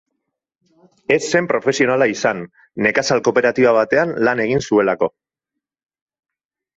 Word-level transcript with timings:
Ez 1.15 1.17
zen 1.25 1.49
profesionala 1.51 2.07
izan, 2.13 2.41
nekazal-kooperatiba 2.85 3.73
batean 3.79 4.15
lan 4.29 4.41
egin 4.47 4.65
zuelako. 4.71 5.11